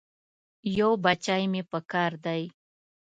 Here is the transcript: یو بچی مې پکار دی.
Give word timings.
یو 0.79 0.91
بچی 1.03 1.43
مې 1.51 1.61
پکار 1.71 2.11
دی. 2.25 2.43